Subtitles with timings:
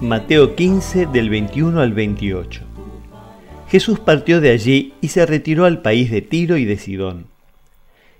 [0.00, 2.64] Mateo 15 del 21 al 28.
[3.70, 7.28] Jesús partió de allí y se retiró al país de Tiro y de Sidón.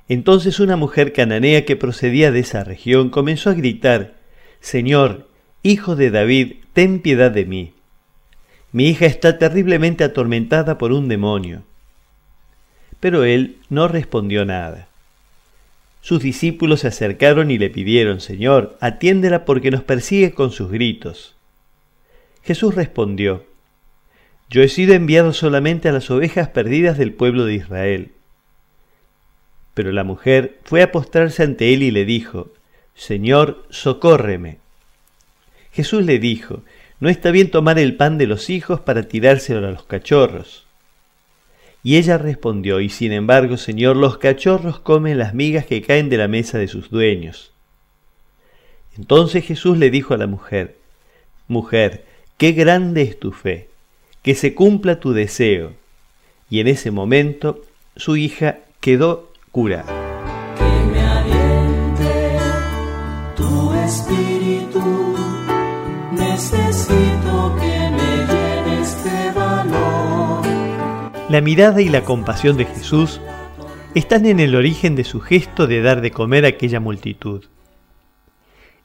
[0.09, 4.15] Entonces una mujer cananea que procedía de esa región comenzó a gritar,
[4.61, 5.29] Señor,
[5.62, 7.75] hijo de David, ten piedad de mí.
[8.73, 11.62] Mi hija está terriblemente atormentada por un demonio.
[13.01, 14.89] Pero él no respondió nada.
[16.01, 21.36] Sus discípulos se acercaron y le pidieron, Señor, atiéndela porque nos persigue con sus gritos.
[22.47, 23.44] Jesús respondió,
[24.48, 28.12] Yo he sido enviado solamente a las ovejas perdidas del pueblo de Israel.
[29.75, 32.53] Pero la mujer fue a postrarse ante él y le dijo,
[32.94, 34.58] Señor, socórreme.
[35.72, 36.62] Jesús le dijo,
[37.00, 40.66] No está bien tomar el pan de los hijos para tirárselo a los cachorros.
[41.83, 46.16] Y ella respondió, Y sin embargo, Señor, los cachorros comen las migas que caen de
[46.16, 47.50] la mesa de sus dueños.
[48.97, 50.77] Entonces Jesús le dijo a la mujer,
[51.48, 52.05] Mujer,
[52.37, 53.69] qué grande es tu fe,
[54.23, 55.73] que se cumpla tu deseo.
[56.51, 57.62] Y en ese momento
[57.97, 59.93] su hija quedó curada.
[60.56, 62.39] Que me aliente
[63.37, 65.17] tu espíritu,
[66.12, 70.47] necesito que me llenes de valor.
[71.28, 73.21] La mirada y la compasión de Jesús
[73.95, 77.45] están en el origen de su gesto de dar de comer a aquella multitud.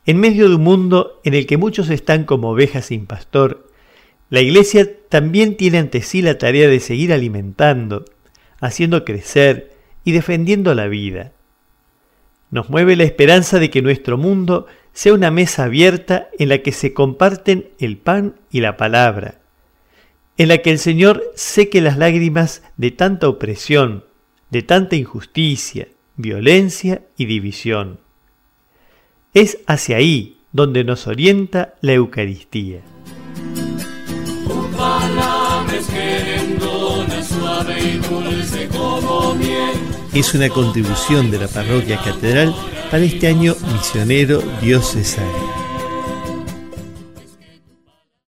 [0.06, 3.68] En medio de un mundo en el que muchos están como ovejas sin pastor,
[4.30, 8.06] la Iglesia también tiene ante sí la tarea de seguir alimentando,
[8.60, 11.34] haciendo crecer y defendiendo la vida.
[12.50, 16.72] Nos mueve la esperanza de que nuestro mundo sea una mesa abierta en la que
[16.72, 19.40] se comparten el pan y la palabra,
[20.38, 24.06] en la que el Señor seque las lágrimas de tanta opresión,
[24.50, 28.00] de tanta injusticia, violencia y división.
[29.34, 32.82] Es hacia ahí donde nos orienta la Eucaristía.
[40.14, 42.54] Es una contribución de la Parroquia Catedral
[42.92, 45.71] para este año misionero diocesano.